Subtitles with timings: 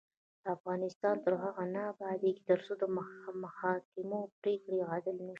[0.55, 2.83] افغانستان تر هغو نه ابادیږي، ترڅو د
[3.41, 5.29] محاکمو پریکړې عادلانه نشي.